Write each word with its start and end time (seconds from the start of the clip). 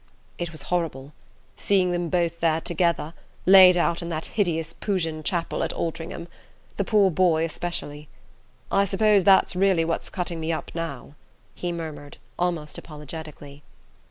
"It 0.39 0.51
was 0.51 0.63
horrible... 0.63 1.13
seeing 1.55 1.91
them 1.91 2.09
both 2.09 2.39
there 2.39 2.59
together, 2.59 3.13
laid 3.45 3.77
out 3.77 4.01
in 4.01 4.09
that 4.09 4.25
hideous 4.33 4.73
Pugin 4.73 5.21
chapel 5.21 5.61
at 5.63 5.73
Altringham... 5.73 6.27
the 6.77 6.83
poor 6.83 7.11
boy 7.11 7.45
especially. 7.45 8.09
I 8.71 8.83
suppose 8.85 9.23
that's 9.23 9.55
really 9.55 9.85
what's 9.85 10.09
cutting 10.09 10.39
me 10.39 10.51
up 10.51 10.71
now," 10.73 11.13
he 11.53 11.71
murmured, 11.71 12.17
almost 12.39 12.79
apologetically. 12.79 13.61